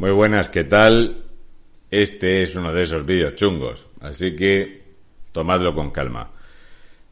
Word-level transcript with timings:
Muy 0.00 0.12
buenas, 0.12 0.48
¿qué 0.48 0.64
tal? 0.64 1.26
Este 1.90 2.42
es 2.42 2.56
uno 2.56 2.72
de 2.72 2.84
esos 2.84 3.04
vídeos 3.04 3.34
chungos, 3.34 3.86
así 4.00 4.34
que 4.34 4.94
tomadlo 5.30 5.74
con 5.74 5.90
calma. 5.90 6.30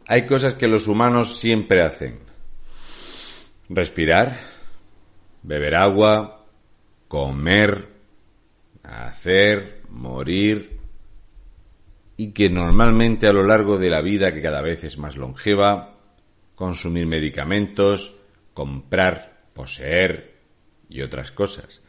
Hay 0.07 0.25
cosas 0.25 0.55
que 0.55 0.69
los 0.69 0.89
humanos 0.89 1.39
siempre 1.39 1.83
hacen. 1.83 2.21
Respirar, 3.69 4.41
beber 5.43 5.75
agua, 5.75 6.47
comer, 7.09 7.89
hacer, 8.83 9.83
morir, 9.91 10.81
y 12.17 12.33
que 12.33 12.49
normalmente 12.49 13.27
a 13.27 13.35
lo 13.35 13.45
largo 13.45 13.77
de 13.77 13.91
la 13.91 14.01
vida, 14.01 14.33
que 14.33 14.41
cada 14.41 14.63
vez 14.63 14.85
es 14.85 14.97
más 14.97 15.19
longeva, 15.19 15.99
consumir 16.55 17.07
medicamentos, 17.07 18.17
comprar, 18.55 19.43
poseer 19.53 20.39
y 20.89 21.03
otras 21.03 21.31
cosas. 21.33 21.83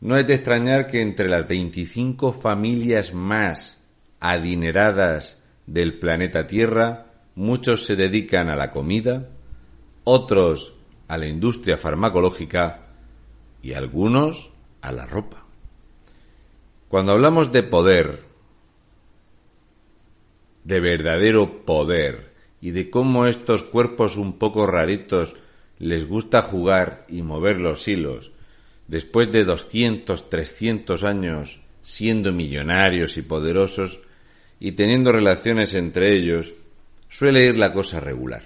No 0.00 0.16
es 0.16 0.26
de 0.26 0.34
extrañar 0.34 0.86
que 0.86 1.00
entre 1.00 1.28
las 1.28 1.48
25 1.48 2.32
familias 2.32 3.14
más 3.14 3.82
adineradas 4.20 5.42
del 5.66 5.98
planeta 5.98 6.46
Tierra, 6.46 7.06
muchos 7.34 7.84
se 7.84 7.96
dedican 7.96 8.48
a 8.48 8.56
la 8.56 8.70
comida, 8.70 9.28
otros 10.04 10.74
a 11.08 11.18
la 11.18 11.26
industria 11.26 11.78
farmacológica 11.78 12.86
y 13.62 13.72
algunos 13.72 14.50
a 14.82 14.92
la 14.92 15.06
ropa. 15.06 15.44
Cuando 16.88 17.12
hablamos 17.12 17.52
de 17.52 17.62
poder, 17.62 18.22
de 20.64 20.80
verdadero 20.80 21.64
poder, 21.64 22.36
y 22.60 22.70
de 22.70 22.90
cómo 22.90 23.26
estos 23.26 23.62
cuerpos 23.62 24.16
un 24.16 24.38
poco 24.38 24.66
raritos 24.66 25.36
les 25.78 26.08
gusta 26.08 26.42
jugar 26.42 27.04
y 27.08 27.22
mover 27.22 27.58
los 27.60 27.86
hilos, 27.86 28.32
después 28.88 29.30
de 29.32 29.44
200, 29.44 30.30
300 30.30 31.04
años 31.04 31.60
siendo 31.82 32.32
millonarios 32.32 33.16
y 33.16 33.22
poderosos 33.22 34.00
y 34.58 34.72
teniendo 34.72 35.12
relaciones 35.12 35.74
entre 35.74 36.12
ellos, 36.14 36.52
suele 37.08 37.46
ir 37.46 37.56
la 37.56 37.72
cosa 37.72 38.00
regular. 38.00 38.42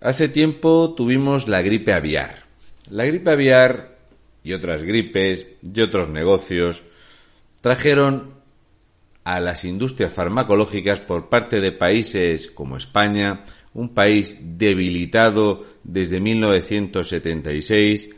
Hace 0.00 0.28
tiempo 0.28 0.94
tuvimos 0.96 1.46
la 1.46 1.60
gripe 1.60 1.92
aviar. 1.92 2.44
La 2.88 3.04
gripe 3.04 3.30
aviar 3.30 3.98
y 4.42 4.54
otras 4.54 4.82
gripes 4.82 5.46
y 5.62 5.80
otros 5.80 6.08
negocios 6.08 6.82
trajeron 7.60 8.40
a 9.24 9.40
las 9.40 9.64
industrias 9.64 10.12
farmacológicas 10.12 11.00
por 11.00 11.28
parte 11.28 11.60
de 11.60 11.72
países 11.72 12.50
como 12.50 12.78
España, 12.78 13.44
un 13.74 13.90
país 13.90 14.38
debilitado 14.40 15.66
desde 15.84 16.20
1976, 16.20 18.08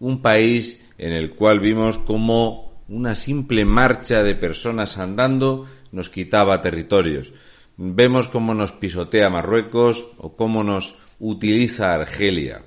un 0.00 0.20
país 0.20 0.84
en 0.98 1.12
el 1.12 1.30
cual 1.30 1.60
vimos 1.60 1.98
como 1.98 2.82
una 2.88 3.14
simple 3.14 3.64
marcha 3.64 4.22
de 4.22 4.34
personas 4.34 4.98
andando 4.98 5.66
nos 5.92 6.10
quitaba 6.10 6.60
territorios. 6.60 7.32
Vemos 7.76 8.28
cómo 8.28 8.52
nos 8.54 8.72
pisotea 8.72 9.30
Marruecos 9.30 10.08
o 10.18 10.36
cómo 10.36 10.64
nos 10.64 10.96
utiliza 11.18 11.94
Argelia. 11.94 12.62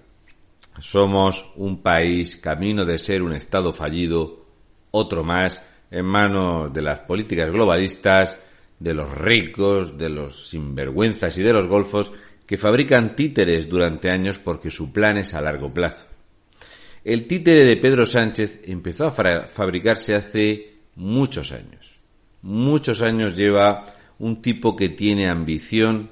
Somos 0.80 1.52
un 1.56 1.82
país 1.82 2.38
camino 2.38 2.86
de 2.86 2.98
ser 2.98 3.22
un 3.22 3.34
Estado 3.34 3.74
fallido, 3.74 4.46
otro 4.92 5.24
más, 5.24 5.68
en 5.92 6.06
manos 6.06 6.74
de 6.74 6.82
las 6.82 7.00
políticas 7.00 7.52
globalistas, 7.52 8.40
de 8.80 8.94
los 8.94 9.16
ricos, 9.16 9.98
de 9.98 10.10
los 10.10 10.50
sinvergüenzas 10.50 11.38
y 11.38 11.44
de 11.44 11.54
los 11.54 11.68
golfos 11.68 12.12
que 12.46 12.58
fabrican 12.58 13.16
títeres 13.16 13.70
durante 13.70 14.10
años 14.10 14.40
porque 14.40 14.72
su 14.72 14.92
plan 14.92 15.18
es 15.18 15.34
a 15.34 15.42
largo 15.42 15.74
plazo. 15.74 16.13
El 17.04 17.28
títere 17.28 17.66
de 17.66 17.76
Pedro 17.76 18.06
Sánchez 18.06 18.62
empezó 18.64 19.08
a 19.08 19.12
fabricarse 19.12 20.16
hace 20.16 20.76
muchos 20.96 21.52
años. 21.52 22.00
Muchos 22.42 23.02
años 23.02 23.36
lleva 23.36 23.88
un 24.20 24.42
tipo 24.42 24.74
que 24.74 24.88
tiene 24.88 25.28
ambición 25.28 26.10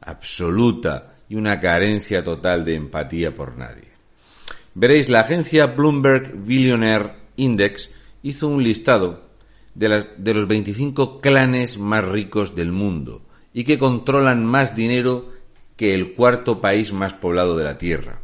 absoluta 0.00 1.16
y 1.28 1.34
una 1.34 1.58
carencia 1.58 2.22
total 2.22 2.64
de 2.64 2.76
empatía 2.76 3.34
por 3.34 3.58
nadie. 3.58 3.88
Veréis, 4.74 5.08
la 5.08 5.20
agencia 5.20 5.66
Bloomberg 5.66 6.44
Billionaire 6.44 7.14
Index 7.34 7.90
hizo 8.22 8.46
un 8.46 8.62
listado 8.62 9.24
de, 9.74 10.06
de 10.16 10.34
los 10.34 10.46
25 10.46 11.20
clanes 11.20 11.76
más 11.76 12.04
ricos 12.04 12.54
del 12.54 12.70
mundo 12.70 13.22
y 13.52 13.64
que 13.64 13.80
controlan 13.80 14.46
más 14.46 14.76
dinero 14.76 15.30
que 15.76 15.92
el 15.92 16.14
cuarto 16.14 16.60
país 16.60 16.92
más 16.92 17.14
poblado 17.14 17.56
de 17.56 17.64
la 17.64 17.78
Tierra 17.78 18.20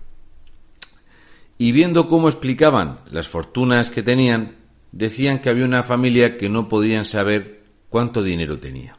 y 1.59 1.72
viendo 1.72 2.09
cómo 2.09 2.28
explicaban 2.28 3.00
las 3.10 3.28
fortunas 3.28 3.91
que 3.91 4.03
tenían, 4.03 4.56
decían 4.92 5.41
que 5.41 5.50
había 5.50 5.65
una 5.65 5.82
familia 5.82 6.37
que 6.37 6.48
no 6.48 6.69
podían 6.69 7.04
saber 7.04 7.62
cuánto 7.88 8.22
dinero 8.22 8.59
tenía. 8.59 8.97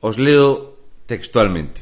Os 0.00 0.18
leo 0.18 0.76
textualmente. 1.06 1.80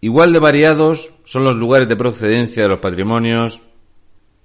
Igual 0.00 0.32
de 0.32 0.38
variados 0.38 1.10
son 1.24 1.44
los 1.44 1.56
lugares 1.56 1.88
de 1.88 1.96
procedencia 1.96 2.62
de 2.62 2.68
los 2.68 2.78
patrimonios, 2.78 3.60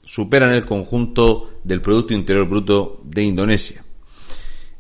superan 0.02 0.52
el 0.52 0.66
conjunto 0.66 1.60
del 1.64 1.82
Producto 1.82 2.14
Interior 2.14 2.48
Bruto 2.48 3.02
de 3.04 3.24
Indonesia. 3.24 3.84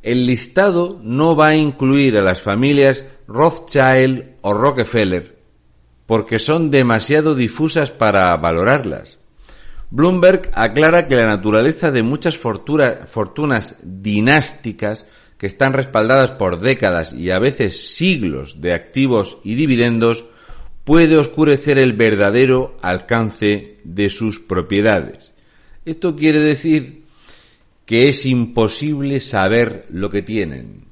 El 0.02 0.26
listado 0.26 1.00
no 1.04 1.36
va 1.36 1.50
a 1.50 1.56
incluir 1.56 2.18
a 2.18 2.24
las 2.24 2.42
familias 2.42 3.06
Rothschild 3.28 4.38
o 4.42 4.54
Rockefeller, 4.54 5.41
porque 6.06 6.40
son 6.40 6.72
demasiado 6.72 7.36
difusas 7.36 7.92
para 7.92 8.36
valorarlas. 8.38 9.18
Bloomberg 9.90 10.52
aclara 10.54 11.08
que 11.08 11.16
la 11.16 11.26
naturaleza 11.26 11.92
de 11.92 12.02
muchas 12.02 12.38
fortunas 12.38 13.78
dinásticas 13.84 15.08
que 15.38 15.48
están 15.48 15.74
respaldadas 15.74 16.32
por 16.32 16.60
décadas 16.60 17.14
y 17.14 17.32
a 17.32 17.40
veces 17.40 17.96
siglos 17.96 18.62
de 18.62 18.74
activos 18.74 19.40
y 19.44 19.56
dividendos 19.56 20.26
puede 20.84 21.18
oscurecer 21.18 21.78
el 21.78 21.94
verdadero 21.94 22.78
alcance 22.82 23.80
de 23.84 24.10
sus 24.10 24.40
propiedades. 24.40 25.34
Esto 25.84 26.16
quiere 26.16 26.40
decir 26.40 27.04
que 27.86 28.08
es 28.08 28.26
imposible 28.26 29.20
saber 29.20 29.86
lo 29.90 30.10
que 30.10 30.22
tienen. 30.22 30.86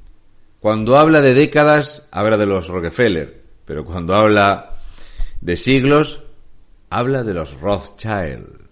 Cuando 0.59 0.97
habla 0.97 1.21
de 1.21 1.33
décadas, 1.33 2.09
habla 2.11 2.37
de 2.37 2.45
los 2.45 2.67
Rockefeller, 2.67 3.41
pero 3.65 3.85
cuando 3.85 4.15
habla 4.15 4.68
de 5.41 5.55
siglos, 5.55 6.23
habla 6.89 7.23
de 7.23 7.33
los 7.33 7.59
Rothschild. 7.59 8.67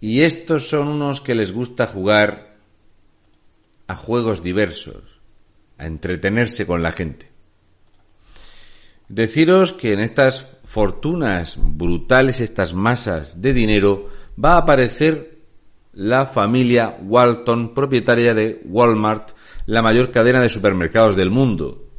Y 0.00 0.22
estos 0.22 0.68
son 0.68 0.88
unos 0.88 1.20
que 1.20 1.34
les 1.34 1.52
gusta 1.52 1.86
jugar 1.86 2.56
a 3.86 3.94
juegos 3.94 4.42
diversos, 4.42 5.02
a 5.78 5.86
entretenerse 5.86 6.66
con 6.66 6.82
la 6.82 6.92
gente. 6.92 7.30
Deciros 9.08 9.72
que 9.72 9.92
en 9.92 10.00
estas 10.00 10.46
fortunas 10.64 11.56
brutales, 11.58 12.40
estas 12.40 12.72
masas 12.72 13.40
de 13.42 13.52
dinero, 13.52 14.08
va 14.42 14.54
a 14.54 14.58
aparecer 14.58 15.38
la 15.92 16.24
familia 16.26 16.96
Walton, 17.02 17.74
propietaria 17.74 18.32
de 18.32 18.62
Walmart, 18.64 19.32
la 19.66 19.82
mayor 19.82 20.10
cadena 20.10 20.40
de 20.40 20.48
supermercados 20.48 21.16
del 21.16 21.30
mundo. 21.30 21.90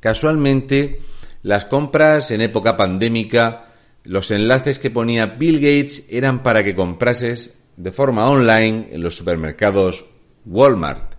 Casualmente, 0.00 1.02
las 1.48 1.64
compras 1.64 2.30
en 2.30 2.42
época 2.42 2.76
pandémica, 2.76 3.72
los 4.04 4.30
enlaces 4.30 4.78
que 4.78 4.90
ponía 4.90 5.24
Bill 5.24 5.60
Gates 5.60 6.04
eran 6.10 6.42
para 6.42 6.62
que 6.62 6.74
comprases 6.74 7.58
de 7.74 7.90
forma 7.90 8.28
online 8.28 8.88
en 8.90 9.00
los 9.00 9.16
supermercados 9.16 10.04
Walmart. 10.44 11.14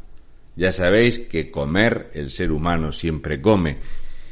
Ya 0.56 0.72
sabéis 0.72 1.18
que 1.18 1.50
comer 1.50 2.12
el 2.14 2.30
ser 2.30 2.52
humano 2.52 2.92
siempre 2.92 3.42
come 3.42 3.78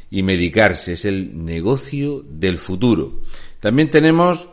y 0.08 0.22
medicarse 0.22 0.92
es 0.92 1.04
el 1.04 1.44
negocio 1.44 2.24
del 2.24 2.58
futuro. 2.58 3.22
También 3.58 3.90
tenemos 3.90 4.48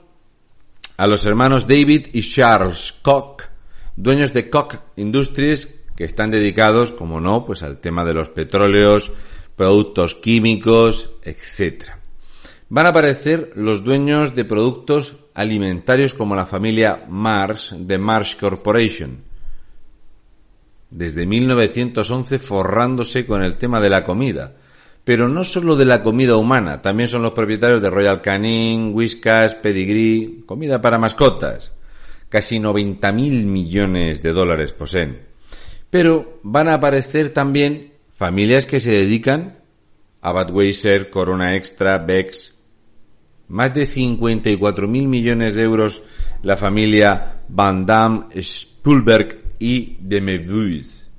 a 0.97 1.05
los 1.05 1.25
hermanos 1.25 1.67
David 1.67 2.07
y 2.13 2.23
Charles 2.23 2.91
Koch, 3.03 3.43
dueños 3.95 4.33
de 4.33 4.49
Koch 4.49 4.77
Industries, 4.95 5.81
que 5.95 6.05
están 6.05 6.31
dedicados, 6.31 6.91
como 6.91 7.21
no, 7.21 7.45
pues 7.45 7.61
al 7.61 7.77
tema 7.81 8.03
de 8.03 8.15
los 8.15 8.29
petróleos, 8.29 9.13
productos 9.55 10.15
químicos, 10.15 11.11
etc. 11.23 11.91
Van 12.69 12.85
a 12.85 12.89
aparecer 12.89 13.51
los 13.55 13.83
dueños 13.83 14.35
de 14.35 14.45
productos 14.45 15.17
alimentarios 15.33 16.13
como 16.13 16.35
la 16.35 16.45
familia 16.45 17.05
Mars 17.07 17.75
de 17.77 17.97
Mars 17.97 18.35
Corporation. 18.35 19.23
Desde 20.89 21.25
1911 21.25 22.39
forrándose 22.39 23.25
con 23.25 23.43
el 23.43 23.57
tema 23.57 23.79
de 23.79 23.89
la 23.89 24.03
comida. 24.03 24.53
Pero 25.03 25.29
no 25.29 25.43
solo 25.43 25.75
de 25.75 25.85
la 25.85 26.01
comida 26.01 26.35
humana, 26.35 26.81
también 26.81 27.07
son 27.07 27.21
los 27.21 27.33
propietarios 27.33 27.81
de 27.81 27.91
Royal 27.91 28.21
Canin, 28.21 28.91
Whiskas, 28.91 29.53
Pedigree, 29.53 30.43
comida 30.47 30.81
para 30.81 30.97
mascotas. 30.97 31.71
Casi 32.27 32.59
90 32.59 33.11
mil 33.11 33.45
millones 33.45 34.23
de 34.23 34.33
dólares 34.33 34.71
poseen. 34.73 35.21
Pero 35.91 36.39
van 36.41 36.69
a 36.69 36.73
aparecer 36.73 37.29
también 37.29 37.93
familias 38.15 38.65
que 38.65 38.79
se 38.79 38.91
dedican 38.91 39.59
a 40.21 40.31
Budweiser, 40.31 41.09
Corona 41.09 41.55
Extra, 41.55 41.99
Bex, 41.99 42.53
Más 43.47 43.73
de 43.75 43.83
54.000 43.83 44.87
millones 44.87 45.53
de 45.53 45.61
euros 45.61 46.01
la 46.41 46.57
familia 46.57 47.41
Van 47.47 47.85
Damme, 47.85 48.25
Spulberg 48.41 49.43
y 49.59 49.97
Demevuis. 49.99 51.11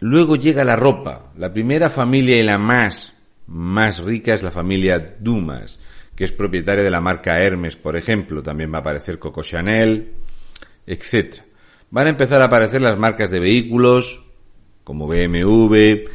Luego 0.00 0.34
llega 0.34 0.64
la 0.64 0.74
ropa. 0.74 1.32
La 1.36 1.52
primera 1.52 1.90
familia 1.90 2.40
y 2.40 2.42
la 2.42 2.58
más, 2.58 3.12
más 3.46 4.02
rica 4.02 4.34
es 4.34 4.42
la 4.42 4.50
familia 4.50 5.16
Dumas, 5.20 5.80
que 6.16 6.24
es 6.24 6.32
propietaria 6.32 6.82
de 6.82 6.90
la 6.90 7.00
marca 7.00 7.38
Hermes, 7.38 7.76
por 7.76 7.96
ejemplo. 7.96 8.42
También 8.42 8.72
va 8.72 8.78
a 8.78 8.80
aparecer 8.80 9.18
Coco 9.18 9.42
Chanel, 9.42 10.14
etc. 10.86 11.36
Van 11.90 12.06
a 12.06 12.10
empezar 12.10 12.40
a 12.40 12.46
aparecer 12.46 12.80
las 12.80 12.98
marcas 12.98 13.30
de 13.30 13.40
vehículos, 13.40 14.29
como 14.84 15.06
BMW, 15.06 16.08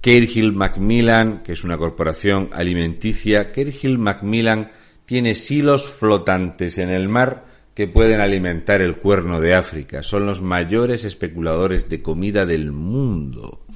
Carehill 0.00 0.52
Macmillan, 0.52 1.42
que 1.42 1.52
es 1.52 1.64
una 1.64 1.78
corporación 1.78 2.50
alimenticia. 2.52 3.50
Carehill 3.50 3.98
Macmillan 3.98 4.70
tiene 5.04 5.34
silos 5.34 5.90
flotantes 5.90 6.78
en 6.78 6.90
el 6.90 7.08
mar 7.08 7.46
que 7.74 7.88
pueden 7.88 8.20
alimentar 8.20 8.80
el 8.80 8.96
cuerno 8.96 9.40
de 9.40 9.54
África. 9.54 10.02
Son 10.02 10.24
los 10.24 10.40
mayores 10.40 11.04
especuladores 11.04 11.88
de 11.88 12.02
comida 12.02 12.46
del 12.46 12.72
mundo. 12.72 13.66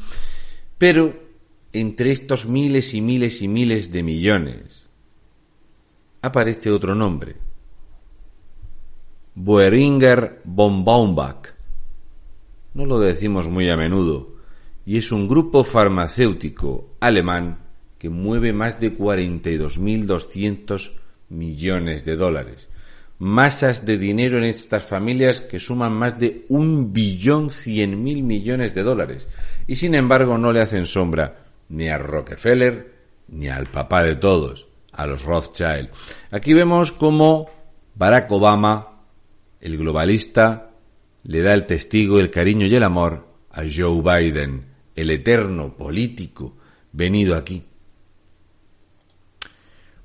Pero 0.79 1.21
entre 1.73 2.11
estos 2.11 2.47
miles 2.47 2.95
y 2.95 3.01
miles 3.01 3.43
y 3.43 3.49
miles 3.49 3.93
de 3.93 4.03
millones 4.03 4.89
aparece 6.23 6.71
otro 6.71 6.95
nombre. 6.95 7.37
Boehringer 9.35 10.41
von 10.45 10.85
Baumbach. 10.85 11.60
No 12.75 12.87
lo 12.87 12.99
decimos 13.01 13.49
muy 13.49 13.69
a 13.69 13.77
menudo, 13.77 14.37
y 14.87 14.97
es 14.97 15.13
un 15.13 15.29
grupo 15.29 15.65
farmacéutico 15.65 16.97
alemán 17.01 17.59
que 17.99 18.09
mueve 18.09 18.53
más 18.53 18.81
de 18.81 18.97
42.200 18.97 20.93
millones 21.29 22.05
de 22.05 22.17
dólares 22.17 22.71
masas 23.21 23.85
de 23.85 23.99
dinero 23.99 24.39
en 24.39 24.45
estas 24.45 24.83
familias 24.83 25.41
que 25.41 25.61
suman 25.61 25.93
más 25.93 26.19
de 26.19 26.47
un 26.49 26.91
billón 26.91 27.51
cien 27.51 28.03
mil 28.03 28.23
millones 28.23 28.75
de 28.75 28.83
dólares 28.83 29.29
y 29.67 29.77
sin 29.77 29.95
embargo 29.95 30.39
no 30.39 30.55
le 30.55 30.63
hacen 30.63 30.87
sombra 30.87 31.45
ni 31.69 31.89
a 31.91 31.99
Rockefeller 31.99 32.95
ni 33.29 33.49
al 33.49 33.67
papá 33.67 34.03
de 34.03 34.17
todos, 34.17 34.67
a 34.93 35.07
los 35.07 35.23
Rothschild. 35.23 35.91
Aquí 36.33 36.55
vemos 36.55 36.93
cómo 36.93 37.49
Barack 37.95 38.33
Obama, 38.33 39.03
el 39.61 39.77
globalista, 39.77 40.70
le 41.25 41.43
da 41.43 41.55
el 41.55 41.67
testigo, 41.67 42.19
el 42.19 42.31
cariño 42.31 42.67
y 42.67 42.75
el 42.75 42.83
amor 42.83 43.27
a 43.51 43.63
Joe 43.63 44.03
Biden, 44.03 44.67
el 44.95 45.11
eterno 45.11 45.77
político 45.77 46.57
venido 46.93 47.37
aquí. 47.37 47.65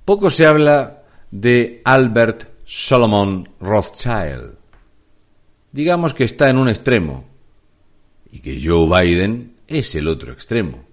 Poco 0.04 0.30
se 0.30 0.46
habla 0.46 1.04
de 1.32 1.82
Albert 1.84 2.64
Solomon 2.64 3.50
Rothschild. 3.60 4.56
Digamos 5.72 6.14
que 6.14 6.24
está 6.24 6.50
en 6.50 6.58
un 6.58 6.70
extremo 6.70 7.26
y 8.32 8.40
que 8.40 8.62
Joe 8.64 8.88
Biden 8.88 9.58
es 9.68 9.96
el 9.96 10.08
otro 10.08 10.32
extremo. 10.32 10.86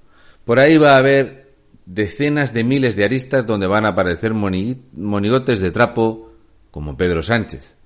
Por 0.45 0.59
ahí 0.59 0.77
va 0.77 0.95
a 0.95 0.99
haber 0.99 1.55
decenas 1.87 2.53
de 2.55 2.65
miles 2.65 2.97
de 2.97 3.05
aristas 3.05 3.47
donde 3.47 3.67
van 3.67 3.85
a 3.85 3.91
aparecer 3.91 4.33
monigotes 4.35 5.61
de 5.61 5.71
trapo 5.71 6.33
como 6.71 6.97
Pedro 6.97 7.23
Sánchez, 7.23 7.77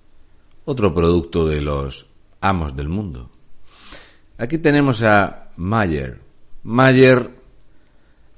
otro 0.65 0.95
producto 0.95 1.47
de 1.47 1.61
los 1.61 2.07
amos 2.49 2.77
del 2.77 2.89
mundo. 2.89 3.31
Aquí 4.39 4.59
tenemos 4.59 5.03
a 5.03 5.53
Mayer. 5.57 6.21
Mayer 6.63 7.31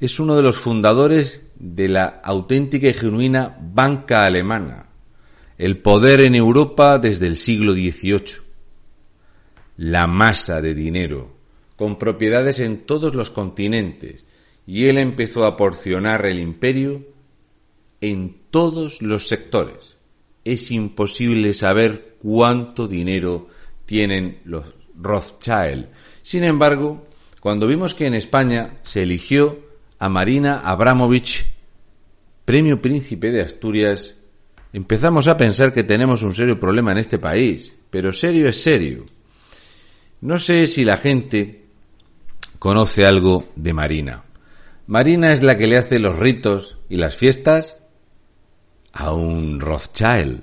es 0.01 0.21
uno 0.21 0.37
de 0.37 0.43
los 0.43 0.57
fundadores 0.57 1.47
de 1.57 1.89
la 1.89 2.21
auténtica 2.23 2.89
y 2.89 2.95
genuina 2.95 3.59
banca 3.61 4.23
alemana, 4.23 4.87
el 5.57 5.79
poder 5.79 6.21
en 6.21 6.35
Europa 6.35 6.99
desde 6.99 7.27
el 7.27 7.37
siglo 7.37 7.73
XVIII. 7.73 8.43
La 9.79 10.07
masa 10.07 10.61
de 10.61 10.75
dinero, 10.75 11.37
con 11.77 11.99
propiedades 11.99 12.61
en 12.61 12.87
todos 12.87 13.15
los 13.15 13.31
continentes, 13.31 14.25
y 14.67 14.87
él 14.87 14.99
empezó 14.99 15.47
a 15.47 15.57
porcionar 15.57 16.27
el 16.27 16.39
imperio 16.39 17.07
en 18.01 18.37
todos 18.51 19.03
los 19.03 19.27
sectores. 19.27 19.97
Es 20.45 20.71
imposible 20.71 21.53
saber 21.55 22.17
cuánto 22.23 22.87
dinero 22.87 23.49
tienen 23.89 24.43
los 24.45 24.75
Rothschild. 24.95 25.87
Sin 26.21 26.45
embargo, 26.45 27.09
cuando 27.41 27.67
vimos 27.67 27.95
que 27.95 28.07
en 28.07 28.13
España 28.13 28.77
se 28.83 29.03
eligió 29.03 29.61
a 29.99 30.11
Marina 30.11 30.61
Abramovich, 30.61 31.47
premio 32.45 32.83
príncipe 32.83 33.33
de 33.33 33.41
Asturias 33.41 34.15
empezamos 34.75 35.27
a 35.27 35.39
pensar 35.39 35.73
que 35.73 35.85
tenemos 35.85 36.23
un 36.23 36.35
serio 36.35 36.61
problema 36.61 36.93
en 36.93 36.99
este 36.99 37.19
país, 37.19 37.75
pero 37.89 38.13
serio 38.13 38.47
es 38.47 38.63
serio. 38.63 39.07
No 40.21 40.39
sé 40.39 40.67
si 40.67 40.85
la 40.85 40.99
gente 40.99 41.65
conoce 42.59 43.07
algo 43.07 43.49
de 43.57 43.73
Marina. 43.73 44.25
Marina 44.87 45.33
es 45.33 45.43
la 45.43 45.57
que 45.57 45.67
le 45.67 45.79
hace 45.79 45.99
los 45.99 46.19
ritos 46.19 46.77
y 46.91 46.97
las 46.97 47.17
fiestas 47.17 47.79
a 48.93 49.13
un 49.13 49.61
Rothschild. 49.61 50.43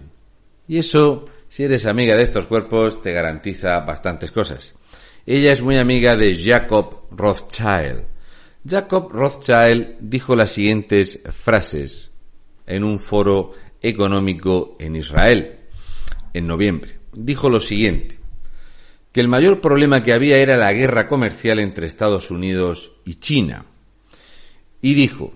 Y 0.68 0.80
eso, 0.80 1.28
si 1.50 1.64
eres 1.64 1.86
amiga 1.86 2.16
de 2.16 2.24
estos 2.24 2.48
cuerpos, 2.48 3.02
te 3.02 3.14
garantiza 3.14 3.80
bastantes 3.82 4.32
cosas. 4.32 4.74
Ella 5.26 5.54
es 5.54 5.62
muy 5.62 5.78
amiga 5.78 6.16
de 6.16 6.36
Jacob 6.36 7.08
Rothschild. 7.12 8.04
Jacob 8.68 9.12
Rothschild 9.12 9.98
dijo 10.00 10.36
las 10.36 10.52
siguientes 10.52 11.22
frases 11.32 12.12
en 12.68 12.84
un 12.84 13.00
foro 13.00 13.54
económico 13.82 14.76
en 14.80 14.96
Israel 14.96 15.60
en 16.34 16.48
noviembre. 16.48 17.00
Dijo 17.14 17.50
lo 17.50 17.62
siguiente, 17.62 18.20
que 19.12 19.22
el 19.22 19.28
mayor 19.30 19.62
problema 19.62 20.04
que 20.04 20.12
había 20.12 20.38
era 20.38 20.58
la 20.58 20.74
guerra 20.74 21.08
comercial 21.08 21.60
entre 21.60 21.88
Estados 21.88 22.30
Unidos 22.30 22.98
y 23.06 23.16
China. 23.16 23.66
Y 24.82 24.94
dijo, 24.94 25.34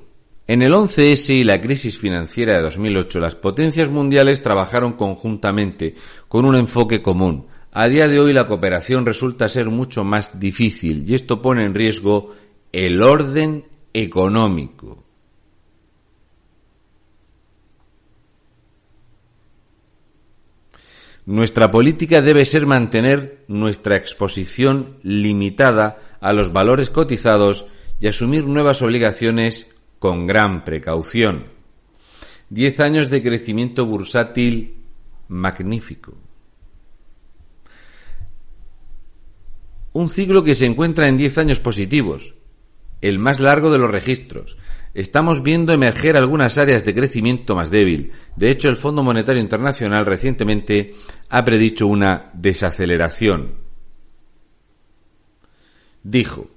en 0.49 0.63
el 0.63 0.73
11S 0.73 1.29
y 1.29 1.43
la 1.43 1.61
crisis 1.61 1.99
financiera 1.99 2.53
de 2.53 2.63
2008, 2.63 3.19
las 3.19 3.35
potencias 3.35 3.87
mundiales 3.87 4.41
trabajaron 4.41 4.93
conjuntamente 4.93 5.93
con 6.27 6.43
un 6.43 6.55
enfoque 6.55 7.03
común. 7.03 7.45
A 7.71 7.87
día 7.87 8.07
de 8.07 8.19
hoy 8.19 8.33
la 8.33 8.47
cooperación 8.47 9.05
resulta 9.05 9.47
ser 9.47 9.67
mucho 9.67 10.03
más 10.03 10.39
difícil 10.39 11.07
y 11.07 11.13
esto 11.13 11.39
pone 11.39 11.65
en 11.65 11.75
riesgo 11.75 12.33
el 12.71 13.03
orden 13.03 13.67
económico. 13.93 15.03
Nuestra 21.27 21.69
política 21.69 22.23
debe 22.23 22.43
ser 22.45 22.65
mantener 22.65 23.43
nuestra 23.47 23.97
exposición 23.97 24.97
limitada 25.03 25.99
a 26.19 26.33
los 26.33 26.51
valores 26.51 26.89
cotizados 26.89 27.65
y 27.99 28.07
asumir 28.07 28.47
nuevas 28.47 28.81
obligaciones 28.81 29.75
con 29.99 30.25
gran 30.25 30.63
precaución. 30.63 31.45
Diez 32.49 32.79
años 32.79 33.09
de 33.09 33.21
crecimiento 33.21 33.85
bursátil 33.85 34.77
magnífico. 35.27 36.13
Un 39.93 40.09
ciclo 40.09 40.43
que 40.43 40.55
se 40.55 40.65
encuentra 40.65 41.07
en 41.07 41.17
diez 41.17 41.37
años 41.37 41.59
positivos, 41.59 42.35
el 43.01 43.19
más 43.19 43.39
largo 43.39 43.71
de 43.71 43.77
los 43.77 43.91
registros, 43.91 44.57
estamos 44.93 45.43
viendo 45.43 45.73
emerger 45.73 46.17
algunas 46.17 46.57
áreas 46.57 46.85
de 46.85 46.95
crecimiento 46.95 47.55
más 47.55 47.69
débil. 47.69 48.11
De 48.35 48.49
hecho, 48.49 48.69
el 48.69 48.77
Fondo 48.77 49.03
Monetario 49.03 49.41
Internacional 49.41 50.05
recientemente 50.05 50.95
ha 51.29 51.43
predicho 51.43 51.87
una 51.87 52.31
desaceleración. 52.33 53.55
Dijo, 56.03 56.49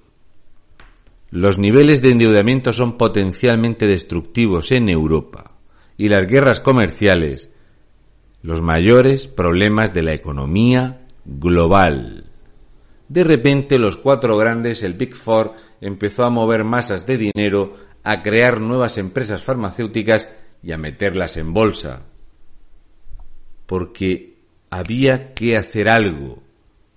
los 1.33 1.59
niveles 1.59 2.03
de 2.03 2.11
endeudamiento 2.11 2.75
son 2.75 2.99
potencialmente 2.99 3.87
destructivos 3.87 4.71
en 4.71 4.91
Europa 4.91 5.57
y 5.97 6.11
las 6.11 6.27
guerras 6.27 6.61
comerciales 6.61 7.49
los 8.43 8.61
mayores 8.61 9.29
problemas 9.29 9.95
de 9.95 10.03
la 10.03 10.13
economía 10.13 11.07
global. 11.25 12.27
De 13.09 13.25
repente 13.25 13.79
los 13.79 13.97
cuatro 13.97 14.37
grandes, 14.37 14.83
el 14.83 14.93
Big 14.93 15.15
Four, 15.17 15.55
empezó 15.81 16.25
a 16.25 16.31
mover 16.31 16.65
masas 16.65 17.07
de 17.07 17.17
dinero 17.17 17.77
a 18.05 18.23
crear 18.23 18.61
nuevas 18.61 18.99
empresas 18.99 19.43
farmacéuticas 19.43 20.29
y 20.63 20.73
a 20.73 20.77
meterlas 20.77 21.39
en 21.39 21.55
bolsa. 21.55 22.03
Porque 23.65 24.37
había 24.69 25.33
que 25.33 25.57
hacer 25.57 25.89
algo 25.89 26.43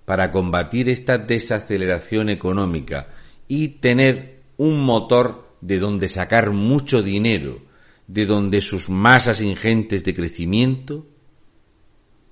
para 0.04 0.30
combatir 0.30 0.90
esta 0.90 1.16
desaceleración 1.16 2.28
económica 2.28 3.08
y 3.48 3.68
tener 3.68 4.42
un 4.56 4.84
motor 4.84 5.56
de 5.60 5.78
donde 5.78 6.08
sacar 6.08 6.50
mucho 6.52 7.02
dinero, 7.02 7.60
de 8.06 8.26
donde 8.26 8.60
sus 8.60 8.88
masas 8.88 9.40
ingentes 9.40 10.04
de 10.04 10.14
crecimiento 10.14 11.06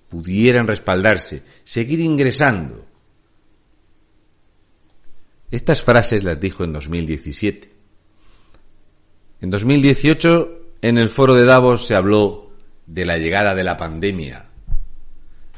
pudieran 0.08 0.66
respaldarse, 0.66 1.42
seguir 1.64 2.00
ingresando. 2.00 2.86
Estas 5.50 5.82
frases 5.82 6.24
las 6.24 6.40
dijo 6.40 6.64
en 6.64 6.72
2017. 6.72 7.70
En 9.40 9.50
2018 9.50 10.60
En 10.82 10.98
el 10.98 11.08
foro 11.08 11.34
de 11.34 11.44
Davos 11.44 11.86
se 11.86 11.94
habló 11.94 12.50
de 12.86 13.04
la 13.04 13.18
llegada 13.18 13.54
de 13.54 13.64
la 13.64 13.76
pandemia. 13.76 14.46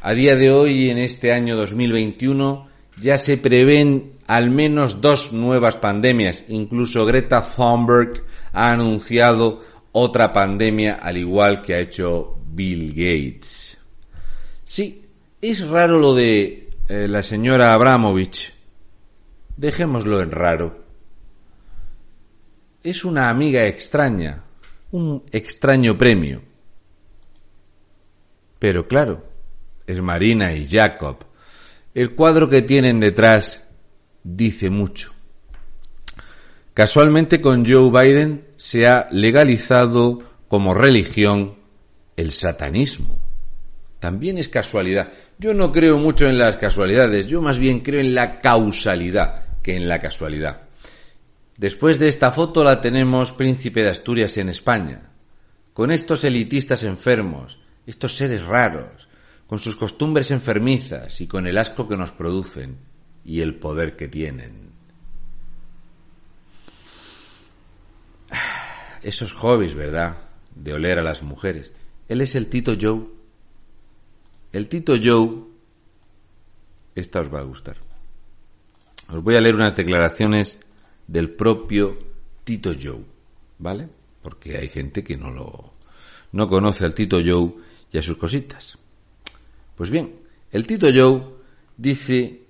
A 0.01 0.13
día 0.13 0.37
de 0.37 0.51
hoy, 0.53 0.91
en 0.91 0.99
este 0.99 1.33
año 1.33 1.57
2021, 1.57 2.69
ya 3.01 3.19
se 3.19 3.37
prevén 3.37 4.13
al 4.27 4.51
menos 4.51 5.01
dos 5.01 5.33
nuevas 5.33 5.77
pandemias. 5.77 6.45
Incluso 6.49 7.05
Greta 7.07 7.43
Thunberg 7.43 8.25
ha 8.53 8.73
anunciado 8.73 9.63
otra 9.93 10.33
pandemia 10.33 10.95
al 10.95 11.17
igual 11.17 11.63
que 11.63 11.75
ha 11.75 11.79
hecho 11.79 12.37
Bill 12.47 12.91
Gates. 12.91 13.79
Sí, 14.65 15.07
es 15.41 15.67
raro 15.69 15.99
lo 15.99 16.15
de 16.15 16.71
eh, 16.89 17.09
la 17.09 17.23
señora 17.23 17.73
Abramovich. 17.73 18.53
Dejémoslo 19.57 20.21
en 20.21 20.31
raro. 20.31 20.85
Es 22.83 23.05
una 23.05 23.31
amiga 23.31 23.67
extraña, 23.67 24.45
un 24.93 25.23
extraño 25.33 25.97
premio. 25.97 26.43
Pero 28.59 28.87
claro, 28.87 29.25
es 29.87 30.01
Marina 30.01 30.53
y 30.55 30.67
Jacob. 30.67 31.19
El 31.95 32.15
cuadro 32.15 32.49
que 32.49 32.63
tienen 32.63 33.01
detrás 33.01 33.66
dice 34.27 34.71
mucho. 34.71 35.13
Casualmente 36.75 37.41
con 37.41 37.65
Joe 37.65 37.91
Biden 37.91 38.49
se 38.57 38.87
ha 38.87 39.09
legalizado 39.11 40.23
como 40.49 40.75
religión 40.75 41.55
el 42.17 42.33
satanismo. 42.33 43.19
También 44.01 44.39
es 44.39 44.49
casualidad. 44.49 45.11
Yo 45.39 45.55
no 45.55 45.73
creo 45.73 45.99
mucho 45.99 46.29
en 46.29 46.39
las 46.39 46.57
casualidades, 46.57 47.27
yo 47.29 47.41
más 47.41 47.59
bien 47.59 47.81
creo 47.81 48.01
en 48.01 48.15
la 48.15 48.41
causalidad 48.41 49.45
que 49.63 49.77
en 49.77 49.89
la 49.89 49.99
casualidad. 49.99 50.63
Después 51.57 51.99
de 51.99 52.09
esta 52.09 52.33
foto 52.33 52.63
la 52.63 52.81
tenemos 52.81 53.33
Príncipe 53.33 53.83
de 53.83 53.91
Asturias 53.91 54.37
en 54.37 54.51
España, 54.51 55.11
con 55.73 55.91
estos 55.91 56.25
elitistas 56.25 56.83
enfermos, 56.83 57.59
estos 57.87 58.15
seres 58.15 58.45
raros, 58.45 59.09
con 59.47 59.59
sus 59.59 59.77
costumbres 59.77 60.31
enfermizas 60.31 61.21
y 61.21 61.27
con 61.27 61.47
el 61.47 61.57
asco 61.57 61.89
que 61.89 61.97
nos 61.97 62.11
producen 62.11 62.77
y 63.27 63.41
el 63.41 63.57
poder 63.57 63.97
que 63.97 64.07
tienen. 64.07 64.71
Esos 69.03 69.33
hobbies, 69.35 69.75
¿verdad? 69.75 70.17
De 70.55 70.73
oler 70.73 71.01
a 71.01 71.03
las 71.03 71.23
mujeres. 71.23 71.73
Él 72.09 72.21
es 72.21 72.37
el 72.37 72.47
Tito 72.47 72.77
Joe. 72.81 73.05
El 74.53 74.69
Tito 74.69 74.95
Joe, 75.03 75.43
esta 76.95 77.21
os 77.21 77.35
va 77.35 77.41
a 77.41 77.45
gustar. 77.45 77.77
Os 79.09 79.23
voy 79.23 79.35
a 79.35 79.41
leer 79.41 79.57
unas 79.57 79.77
declaraciones 79.77 80.59
del 81.07 81.31
propio 81.31 81.99
Tito 82.45 82.75
Joe, 82.81 83.05
¿vale? 83.59 83.89
Porque 84.23 84.57
hay 84.57 84.69
gente 84.69 85.03
que 85.03 85.17
no 85.17 85.31
lo 85.31 85.73
no 86.33 86.49
conoce 86.49 86.85
al 86.85 86.95
Tito 86.95 87.21
Joe 87.25 87.55
y 87.91 87.99
a 87.99 88.03
sus 88.03 88.17
cositas. 88.17 88.79
Pues 89.75 89.91
bien, 89.91 90.21
el 90.53 90.67
Tito 90.67 90.89
Joe 90.93 91.23
dice 91.77 92.46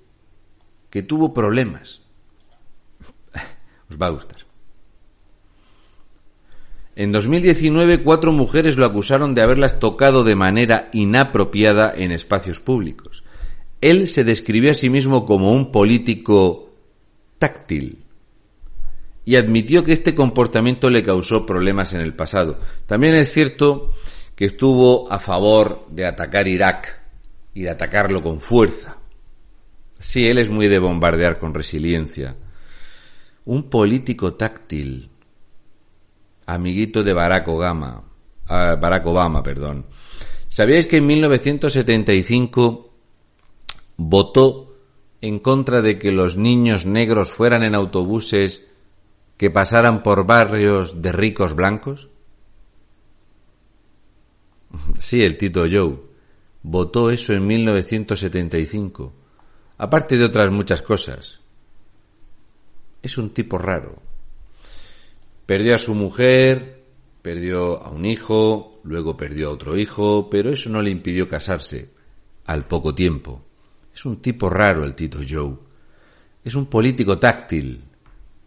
que 0.96 1.02
tuvo 1.02 1.34
problemas. 1.34 2.00
Os 3.90 3.98
va 4.00 4.06
a 4.06 4.16
gustar. 4.16 4.46
En 6.94 7.12
2019, 7.12 8.02
cuatro 8.02 8.32
mujeres 8.32 8.78
lo 8.78 8.86
acusaron 8.86 9.34
de 9.34 9.42
haberlas 9.42 9.78
tocado 9.78 10.24
de 10.24 10.36
manera 10.36 10.88
inapropiada 10.94 11.92
en 11.94 12.12
espacios 12.12 12.60
públicos. 12.60 13.24
Él 13.82 14.08
se 14.08 14.24
describió 14.24 14.70
a 14.70 14.74
sí 14.74 14.88
mismo 14.88 15.26
como 15.26 15.52
un 15.52 15.70
político 15.70 16.70
táctil 17.36 18.02
y 19.26 19.36
admitió 19.36 19.84
que 19.84 19.92
este 19.92 20.14
comportamiento 20.14 20.88
le 20.88 21.02
causó 21.02 21.44
problemas 21.44 21.92
en 21.92 22.00
el 22.00 22.14
pasado. 22.14 22.58
También 22.86 23.16
es 23.16 23.30
cierto 23.30 23.92
que 24.34 24.46
estuvo 24.46 25.12
a 25.12 25.18
favor 25.18 25.88
de 25.90 26.06
atacar 26.06 26.48
Irak 26.48 27.02
y 27.52 27.64
de 27.64 27.70
atacarlo 27.70 28.22
con 28.22 28.40
fuerza. 28.40 28.95
Sí, 29.98 30.26
él 30.26 30.38
es 30.38 30.48
muy 30.48 30.68
de 30.68 30.78
bombardear 30.78 31.38
con 31.38 31.54
resiliencia. 31.54 32.36
Un 33.44 33.70
político 33.70 34.34
táctil 34.34 35.10
amiguito 36.46 37.02
de 37.02 37.12
Barack 37.12 37.48
Obama, 37.48 38.02
ah, 38.48 38.76
Barack 38.80 39.06
Obama, 39.06 39.42
perdón. 39.42 39.86
¿Sabíais 40.48 40.86
que 40.86 40.98
en 40.98 41.06
1975 41.06 42.92
votó 43.96 44.76
en 45.20 45.38
contra 45.40 45.82
de 45.82 45.98
que 45.98 46.12
los 46.12 46.36
niños 46.36 46.86
negros 46.86 47.30
fueran 47.30 47.62
en 47.64 47.74
autobuses 47.74 48.62
que 49.36 49.50
pasaran 49.50 50.02
por 50.02 50.26
barrios 50.26 51.02
de 51.02 51.12
ricos 51.12 51.54
blancos? 51.54 52.08
Sí, 54.98 55.22
el 55.22 55.38
Tito 55.38 55.64
Joe 55.70 55.96
votó 56.62 57.10
eso 57.10 57.32
en 57.32 57.46
1975, 57.46 59.12
aparte 59.78 60.16
de 60.16 60.24
otras 60.24 60.50
muchas 60.50 60.82
cosas. 60.82 61.40
Es 63.02 63.18
un 63.18 63.30
tipo 63.30 63.58
raro. 63.58 64.02
Perdió 65.44 65.74
a 65.74 65.78
su 65.78 65.94
mujer, 65.94 66.82
perdió 67.22 67.82
a 67.82 67.90
un 67.90 68.04
hijo, 68.04 68.80
luego 68.84 69.16
perdió 69.16 69.48
a 69.48 69.52
otro 69.52 69.76
hijo, 69.76 70.28
pero 70.30 70.50
eso 70.50 70.70
no 70.70 70.82
le 70.82 70.90
impidió 70.90 71.28
casarse 71.28 71.90
al 72.46 72.66
poco 72.66 72.94
tiempo. 72.94 73.44
Es 73.94 74.04
un 74.04 74.20
tipo 74.20 74.48
raro 74.48 74.84
el 74.84 74.94
Tito 74.94 75.18
Joe. 75.28 75.56
Es 76.44 76.54
un 76.54 76.66
político 76.66 77.18
táctil, 77.18 77.82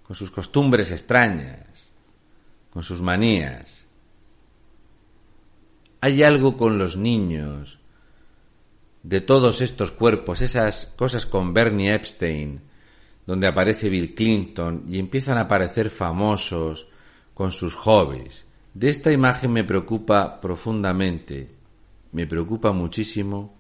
con 0.04 0.16
sus 0.16 0.32
costumbres 0.32 0.92
extrañas, 0.92 1.92
con 2.70 2.84
sus 2.84 3.02
manías. 3.02 3.86
Hay 6.02 6.24
algo 6.24 6.56
con 6.56 6.78
los 6.78 6.98
niños, 6.98 7.80
de 9.04 9.22
todos 9.22 9.62
estos 9.62 9.92
cuerpos, 9.92 10.42
esas 10.42 10.88
cosas 10.88 11.26
con 11.26 11.54
Bernie 11.54 11.94
Epstein, 11.94 12.62
donde 13.26 13.48
aparece 13.48 13.90
Bill 13.90 14.16
Clinton 14.16 14.84
y 14.88 15.00
empiezan 15.00 15.38
a 15.38 15.42
aparecer 15.42 15.90
famosos 15.90 16.88
con 17.34 17.52
sus 17.52 17.76
hobbies. 17.76 18.46
De 18.74 18.90
esta 18.90 19.12
imagen 19.12 19.52
me 19.52 19.64
preocupa 19.64 20.42
profundamente, 20.42 21.50
me 22.12 22.28
preocupa 22.28 22.72
muchísimo 22.72 23.60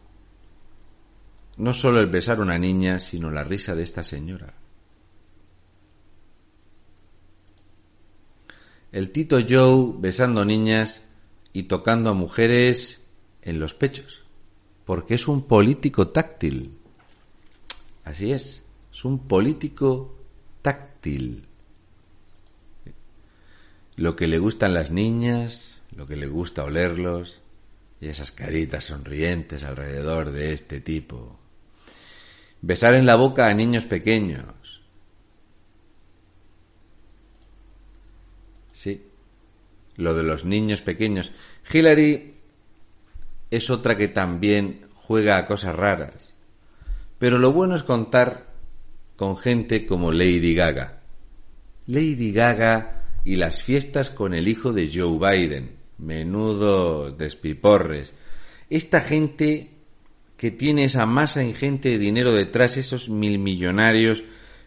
no 1.60 1.74
solo 1.74 2.00
el 2.00 2.08
besar 2.08 2.39
a 2.39 2.41
una 2.41 2.58
niña, 2.58 3.00
sino 3.00 3.29
la 3.29 3.43
risa 3.43 3.75
de 3.75 3.84
esta 3.84 4.01
señora. 4.01 4.53
El 8.93 9.12
Tito 9.12 9.38
Joe 9.48 9.93
besando 10.00 10.46
niñas 10.46 11.03
y 11.51 11.63
tocando 11.63 12.10
a 12.10 12.13
mujeres 12.13 13.05
en 13.41 13.60
los 13.60 13.74
pechos, 13.74 14.24
porque 14.89 15.13
es 15.13 15.27
un 15.27 15.43
político 15.43 16.08
táctil. 16.08 16.72
Así 18.05 18.31
es. 18.31 18.63
Es 18.91 19.05
un 19.05 19.27
político 19.27 20.17
táctil. 20.63 21.46
Lo 23.98 24.15
que 24.15 24.27
le 24.27 24.39
gustan 24.39 24.74
las 24.74 24.89
niñas, 24.89 25.79
lo 25.96 26.08
que 26.08 26.15
le 26.15 26.25
gusta 26.25 26.63
olerlos, 26.63 27.39
y 28.01 28.08
esas 28.08 28.31
caritas 28.31 28.86
sonrientes 28.86 29.63
alrededor 29.63 30.31
de 30.31 30.53
este 30.53 30.81
tipo. 30.81 31.38
Besar 32.63 32.96
en 32.96 33.05
la 33.05 33.13
boca 33.13 33.46
a 33.46 33.53
niños 33.53 33.86
pequeños. 33.86 34.81
Sí, 38.74 39.03
lo 39.98 40.15
de 40.15 40.24
los 40.24 40.46
niños 40.46 40.81
pequeños. 40.81 41.31
Hillary 41.72 42.38
es 43.51 43.70
otra 43.70 43.98
que 43.98 44.08
también 44.08 44.82
juega 44.94 45.38
a 45.38 45.46
cosas 45.46 45.75
raras. 45.75 46.36
Pero 47.18 47.38
lo 47.38 47.51
bueno 47.51 47.75
es 47.75 47.84
contar 47.84 48.48
con 49.15 49.38
gente 49.38 49.86
como 49.86 50.12
Lady 50.12 50.53
Gaga. 50.53 51.01
Lady 51.88 52.32
Gaga 52.32 53.03
y 53.25 53.36
las 53.36 53.63
fiestas 53.63 54.10
con 54.10 54.34
el 54.34 54.48
hijo 54.48 54.72
de 54.72 54.89
Joe 54.94 55.18
Biden. 55.18 55.72
Menudo 55.98 57.12
despiporres. 57.12 58.13
Esta 58.70 59.01
gente 59.01 59.72
que 60.38 60.51
tiene 60.51 60.86
esa 60.86 61.06
masa 61.06 61.44
ingente 61.44 61.89
de 61.89 61.98
dinero 61.98 62.32
detrás, 62.32 62.77
esos 62.77 63.10
mil 63.10 63.39
millonarios 63.39 64.24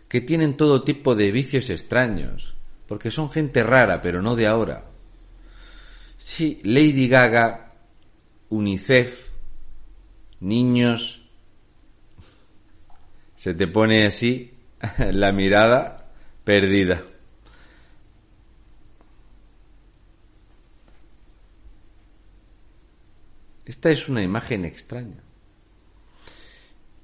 que 0.07 0.21
tienen 0.21 0.59
todo 0.59 0.83
tipo 0.83 1.15
de 1.15 1.33
vicios 1.33 1.71
extraños, 1.71 2.55
porque 2.87 3.11
son 3.11 3.31
gente 3.31 3.62
rara, 3.62 4.03
pero 4.03 4.21
no 4.21 4.37
de 4.37 4.47
ahora. 4.47 4.85
Sí, 6.19 6.61
Lady 6.65 7.09
Gaga, 7.09 7.72
UNICEF, 8.52 9.30
niños 10.40 11.26
se 13.35 13.54
te 13.54 13.66
pone 13.66 14.04
así 14.04 14.52
la 14.99 15.32
mirada 15.32 16.12
perdida. 16.44 17.00
Esta 23.64 23.90
es 23.90 24.11
una 24.11 24.23
imagen 24.23 24.66
extraña. 24.66 25.23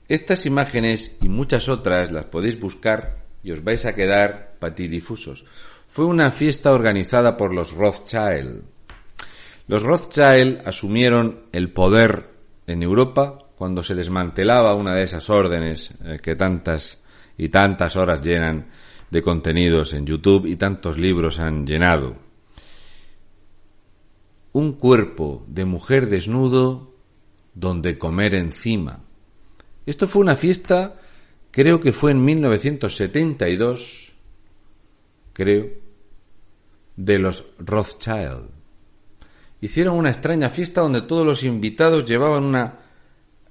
Estas 0.07 0.45
imágenes 0.45 1.17
y 1.23 1.31
muchas 1.31 1.71
otras 1.71 2.13
las 2.13 2.27
podéis 2.27 2.61
buscar 2.61 3.25
y 3.43 3.53
os 3.53 3.65
vais 3.65 3.87
a 3.87 3.95
quedar 3.95 4.59
patidifusos. 4.59 5.47
Fue 5.89 6.05
una 6.05 6.31
fiesta 6.31 6.73
organizada 6.75 7.39
por 7.39 7.55
los 7.55 7.73
Rothschild. 7.73 8.78
Los 9.69 9.83
Rothschild 9.83 10.63
asumieron 10.67 11.43
el 11.53 11.71
poder 11.71 12.31
en 12.67 12.83
Europa 12.83 13.39
cuando 13.55 13.83
se 13.83 13.95
desmantelaba 13.95 14.75
una 14.75 14.95
de 14.95 15.03
esas 15.03 15.29
órdenes 15.29 15.95
eh, 16.05 16.19
que 16.23 16.37
tantas 16.37 17.03
y 17.37 17.51
tantas 17.51 17.95
horas 17.95 18.23
llenan 18.23 18.71
de 19.11 19.21
contenidos 19.21 19.93
en 19.93 20.07
YouTube 20.07 20.47
y 20.47 20.57
tantos 20.57 20.97
libros 20.97 21.39
han 21.39 21.67
llenado. 21.67 22.17
Un 24.53 24.73
cuerpo 24.73 25.45
de 25.47 25.67
mujer 25.67 26.09
desnudo 26.09 26.95
donde 27.53 27.99
comer 27.99 28.35
encima. 28.35 29.05
Esto 29.85 30.09
fue 30.09 30.23
una 30.23 30.37
fiesta, 30.37 30.99
creo 31.51 31.79
que 31.79 31.93
fue 31.93 32.13
en 32.13 32.25
1972, 32.25 34.15
creo, 35.35 35.69
de 36.97 37.19
los 37.19 37.45
Rothschild. 37.59 38.58
Hicieron 39.61 39.97
una 39.97 40.11
extraña 40.11 40.51
fiesta 40.51 40.83
donde 40.83 41.03
todos 41.03 41.27
los 41.27 41.43
invitados 41.43 42.05
llevaban 42.05 42.45
una, 42.45 42.79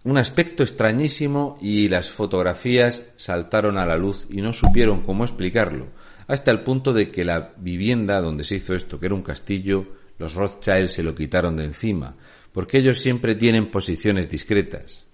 un 0.06 0.18
aspecto 0.18 0.64
extrañísimo 0.64 1.58
y 1.62 1.90
las 1.90 2.10
fotografías 2.12 3.06
saltaron 3.18 3.78
a 3.78 3.86
la 3.86 3.98
luz 3.98 4.28
y 4.30 4.42
no 4.42 4.54
supieron 4.54 5.02
cómo 5.02 5.26
explicarlo, 5.26 5.88
hasta 6.28 6.52
el 6.52 6.62
punto 6.64 6.94
de 6.94 7.12
que 7.12 7.26
la 7.26 7.54
vivienda 7.58 8.22
donde 8.22 8.46
se 8.46 8.56
hizo 8.56 8.74
esto, 8.74 9.00
que 9.00 9.08
era 9.08 9.16
un 9.16 9.22
castillo, 9.22 9.86
los 10.18 10.34
Rothschild 10.34 10.88
se 10.88 11.04
lo 11.04 11.14
quitaron 11.14 11.58
de 11.58 11.66
encima, 11.66 12.16
porque 12.54 12.78
ellos 12.78 13.00
siempre 13.00 13.36
tienen 13.36 13.70
posiciones 13.70 14.30
discretas. 14.30 15.06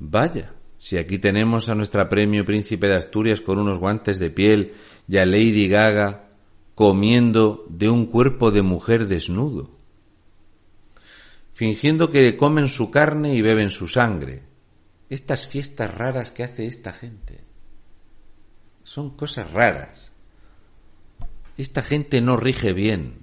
Vaya, 0.00 0.52
si 0.76 0.98
aquí 0.98 1.18
tenemos 1.18 1.68
a 1.68 1.74
nuestra 1.74 2.08
premio 2.08 2.44
Príncipe 2.44 2.88
de 2.88 2.96
Asturias 2.96 3.40
con 3.40 3.58
unos 3.58 3.78
guantes 3.78 4.18
de 4.18 4.30
piel 4.30 4.72
y 5.08 5.18
a 5.18 5.24
Lady 5.24 5.68
Gaga 5.68 6.23
comiendo 6.74 7.66
de 7.68 7.88
un 7.88 8.06
cuerpo 8.06 8.50
de 8.50 8.62
mujer 8.62 9.06
desnudo, 9.06 9.70
fingiendo 11.52 12.10
que 12.10 12.36
comen 12.36 12.68
su 12.68 12.90
carne 12.90 13.34
y 13.34 13.42
beben 13.42 13.70
su 13.70 13.88
sangre. 13.88 14.42
Estas 15.08 15.46
fiestas 15.46 15.94
raras 15.94 16.30
que 16.30 16.44
hace 16.44 16.66
esta 16.66 16.92
gente 16.92 17.44
son 18.82 19.10
cosas 19.10 19.50
raras. 19.52 20.12
Esta 21.56 21.82
gente 21.82 22.20
no 22.20 22.36
rige 22.36 22.72
bien. 22.72 23.22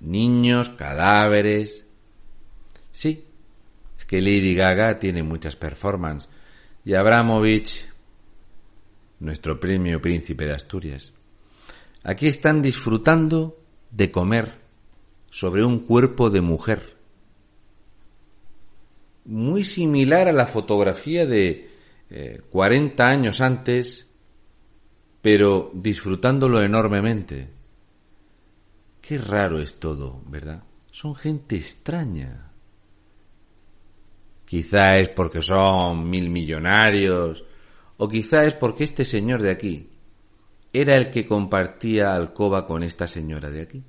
Niños, 0.00 0.70
cadáveres. 0.70 1.86
Sí, 2.92 3.24
es 3.98 4.04
que 4.04 4.20
Lady 4.20 4.54
Gaga 4.54 4.98
tiene 4.98 5.22
muchas 5.22 5.56
performances 5.56 6.30
y 6.84 6.94
Abramovich, 6.94 7.86
nuestro 9.20 9.60
premio 9.60 10.00
príncipe 10.00 10.46
de 10.46 10.54
Asturias, 10.54 11.12
Aquí 12.04 12.26
están 12.26 12.62
disfrutando 12.62 13.58
de 13.90 14.10
comer 14.10 14.60
sobre 15.30 15.64
un 15.64 15.80
cuerpo 15.80 16.30
de 16.30 16.40
mujer. 16.40 16.96
Muy 19.24 19.64
similar 19.64 20.28
a 20.28 20.32
la 20.32 20.46
fotografía 20.46 21.26
de 21.26 21.70
40 22.50 23.02
eh, 23.02 23.06
años 23.06 23.40
antes, 23.40 24.08
pero 25.20 25.70
disfrutándolo 25.74 26.62
enormemente. 26.62 27.48
Qué 29.00 29.18
raro 29.18 29.60
es 29.60 29.78
todo, 29.78 30.22
¿verdad? 30.26 30.64
Son 30.90 31.14
gente 31.14 31.56
extraña. 31.56 32.50
Quizá 34.44 34.98
es 34.98 35.08
porque 35.08 35.40
son 35.40 36.10
mil 36.10 36.28
millonarios, 36.28 37.44
o 37.96 38.08
quizá 38.08 38.44
es 38.44 38.54
porque 38.54 38.84
este 38.84 39.04
señor 39.04 39.40
de 39.40 39.50
aquí, 39.50 39.91
era 40.72 40.96
el 40.96 41.10
que 41.10 41.26
compartía 41.26 42.14
alcoba 42.14 42.66
con 42.66 42.82
esta 42.82 43.06
señora 43.06 43.50
de 43.50 43.62
aquí. 43.62 43.82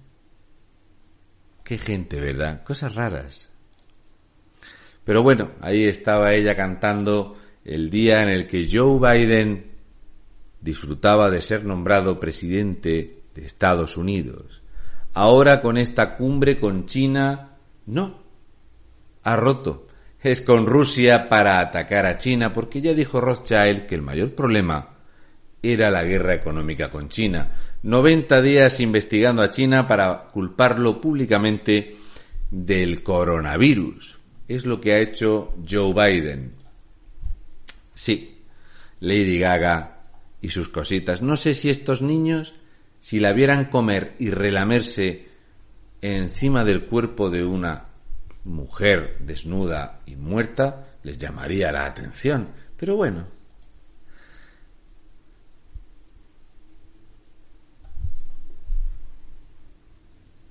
Qué 1.64 1.78
gente, 1.78 2.20
¿verdad? 2.20 2.64
Cosas 2.64 2.94
raras. 2.94 3.50
Pero 5.06 5.24
bueno, 5.24 5.52
ahí 5.62 5.86
estaba 5.86 6.34
ella 6.34 6.56
cantando 6.56 7.38
el 7.64 7.90
día 7.90 8.22
en 8.22 8.30
el 8.30 8.48
que 8.48 8.68
Joe 8.70 9.00
Biden 9.00 9.72
disfrutaba 10.60 11.30
de 11.30 11.42
ser 11.42 11.66
nombrado 11.66 12.20
presidente 12.20 13.24
de 13.34 13.46
Estados 13.46 13.96
Unidos. 13.96 14.62
Ahora 15.14 15.62
con 15.62 15.78
esta 15.78 16.18
cumbre 16.18 16.60
con 16.60 16.86
China, 16.86 17.58
no. 17.86 18.24
Ha 19.24 19.36
roto. 19.36 19.88
Es 20.22 20.42
con 20.42 20.66
Rusia 20.66 21.30
para 21.30 21.60
atacar 21.60 22.06
a 22.06 22.18
China 22.18 22.54
porque 22.54 22.82
ya 22.82 22.94
dijo 22.94 23.22
Rothschild 23.22 23.86
que 23.86 23.96
el 23.96 24.02
mayor 24.02 24.34
problema 24.34 24.93
era 25.64 25.90
la 25.90 26.04
guerra 26.04 26.34
económica 26.34 26.92
con 26.92 27.08
China. 27.08 27.50
90 27.84 28.42
días 28.42 28.82
investigando 28.82 29.42
a 29.42 29.50
China 29.50 29.88
para 29.88 30.26
culparlo 30.26 31.00
públicamente 31.00 31.96
del 32.52 33.02
coronavirus. 33.02 34.20
Es 34.48 34.66
lo 34.66 34.82
que 34.82 34.94
ha 34.94 35.00
hecho 35.00 35.56
Joe 35.68 35.94
Biden. 35.94 36.52
Sí, 37.94 38.42
Lady 39.00 39.40
Gaga 39.40 40.02
y 40.42 40.50
sus 40.50 40.68
cositas. 40.68 41.22
No 41.22 41.38
sé 41.38 41.56
si 41.56 41.70
estos 41.70 42.02
niños, 42.02 42.54
si 43.00 43.22
la 43.22 43.32
vieran 43.32 43.66
comer 43.66 44.16
y 44.20 44.30
relamerse 44.32 45.30
encima 46.02 46.66
del 46.66 46.86
cuerpo 46.86 47.30
de 47.30 47.46
una 47.46 47.86
mujer 48.44 49.18
desnuda 49.22 50.02
y 50.06 50.18
muerta, 50.18 50.88
les 51.04 51.18
llamaría 51.18 51.72
la 51.72 51.86
atención. 51.86 52.50
Pero 52.78 52.98
bueno, 52.98 53.28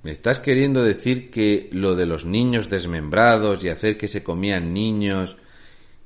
¿Me 0.03 0.11
estás 0.11 0.41
queriendo 0.41 0.83
decir 0.83 1.31
que 1.31 1.69
lo 1.73 1.95
de 1.95 2.07
los 2.07 2.25
niños 2.25 2.69
desmembrados 2.69 3.63
y 3.63 3.69
hacer 3.69 3.97
que 3.97 4.09
se 4.09 4.25
comían 4.25 4.73
niños 4.73 5.37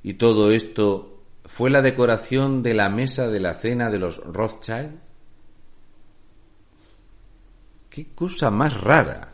y 0.03 0.13
todo 0.15 0.51
esto 0.51 1.23
fue 1.45 1.71
la 1.71 1.81
decoración 1.81 2.61
de 2.61 2.75
la 2.75 2.89
mesa 2.89 3.27
de 3.29 3.39
la 3.39 3.55
cena 3.55 3.89
de 3.89 3.97
los 3.97 4.17
Rothschild? 4.17 4.99
¡Qué 7.89 8.13
cosa 8.13 8.51
más 8.51 8.79
rara! 8.79 9.33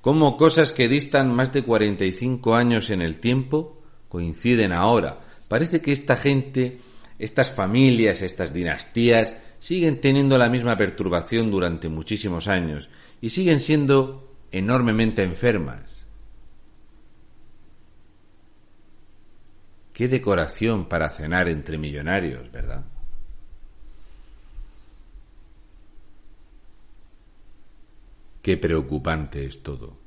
Cómo 0.00 0.36
cosas 0.36 0.70
que 0.70 0.86
distan 0.86 1.34
más 1.34 1.52
de 1.52 1.64
45 1.64 2.54
años 2.54 2.90
en 2.90 3.02
el 3.02 3.18
tiempo 3.18 3.82
coinciden 4.08 4.72
ahora. 4.72 5.18
Parece 5.48 5.80
que 5.80 5.90
esta 5.90 6.14
gente, 6.14 6.80
estas 7.18 7.50
familias, 7.50 8.22
estas 8.22 8.52
dinastías, 8.52 9.34
siguen 9.58 10.00
teniendo 10.00 10.38
la 10.38 10.48
misma 10.48 10.76
perturbación 10.76 11.50
durante 11.50 11.88
muchísimos 11.88 12.48
años 12.48 12.88
y 13.20 13.30
siguen 13.30 13.60
siendo 13.60 14.34
enormemente 14.52 15.22
enfermas. 15.22 16.04
Qué 19.92 20.08
decoración 20.08 20.88
para 20.88 21.08
cenar 21.08 21.48
entre 21.48 21.78
millonarios, 21.78 22.52
¿verdad? 22.52 22.84
Qué 28.42 28.56
preocupante 28.56 29.44
es 29.44 29.62
todo. 29.62 30.05